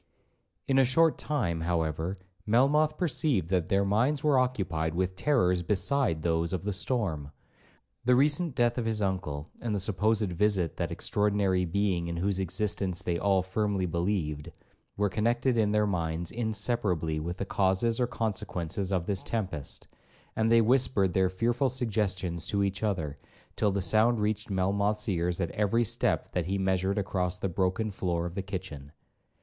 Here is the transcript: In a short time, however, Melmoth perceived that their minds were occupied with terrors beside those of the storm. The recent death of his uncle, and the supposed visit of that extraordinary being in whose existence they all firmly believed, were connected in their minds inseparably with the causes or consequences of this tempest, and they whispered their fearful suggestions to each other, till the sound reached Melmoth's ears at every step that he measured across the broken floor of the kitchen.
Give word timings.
In 0.67 0.79
a 0.79 0.83
short 0.83 1.19
time, 1.19 1.61
however, 1.61 2.17
Melmoth 2.47 2.97
perceived 2.97 3.49
that 3.49 3.67
their 3.67 3.85
minds 3.85 4.23
were 4.23 4.39
occupied 4.39 4.95
with 4.95 5.15
terrors 5.15 5.61
beside 5.61 6.23
those 6.23 6.53
of 6.53 6.63
the 6.63 6.73
storm. 6.73 7.29
The 8.05 8.15
recent 8.15 8.55
death 8.55 8.79
of 8.79 8.85
his 8.85 9.03
uncle, 9.03 9.47
and 9.61 9.75
the 9.75 9.79
supposed 9.79 10.33
visit 10.33 10.71
of 10.71 10.77
that 10.77 10.91
extraordinary 10.91 11.65
being 11.65 12.07
in 12.07 12.17
whose 12.17 12.39
existence 12.39 13.03
they 13.03 13.19
all 13.19 13.43
firmly 13.43 13.85
believed, 13.85 14.51
were 14.97 15.07
connected 15.07 15.55
in 15.55 15.71
their 15.71 15.85
minds 15.85 16.31
inseparably 16.31 17.19
with 17.19 17.37
the 17.37 17.45
causes 17.45 17.99
or 17.99 18.07
consequences 18.07 18.91
of 18.91 19.05
this 19.05 19.21
tempest, 19.21 19.87
and 20.35 20.51
they 20.51 20.61
whispered 20.61 21.13
their 21.13 21.29
fearful 21.29 21.69
suggestions 21.69 22.47
to 22.47 22.63
each 22.63 22.81
other, 22.81 23.19
till 23.55 23.69
the 23.69 23.81
sound 23.81 24.19
reached 24.19 24.49
Melmoth's 24.49 25.07
ears 25.07 25.39
at 25.39 25.51
every 25.51 25.83
step 25.83 26.31
that 26.31 26.47
he 26.47 26.57
measured 26.57 26.97
across 26.97 27.37
the 27.37 27.47
broken 27.49 27.91
floor 27.91 28.25
of 28.25 28.33
the 28.33 28.41
kitchen. 28.41 28.93